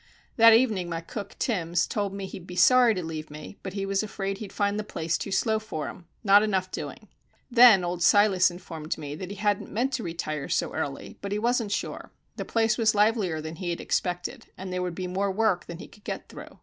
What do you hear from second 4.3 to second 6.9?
he'd find the place too slow for him not enough